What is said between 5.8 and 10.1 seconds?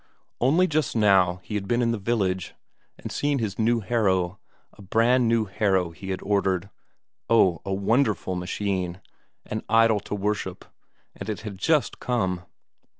he had ordered oh, a wonderful machine, an idol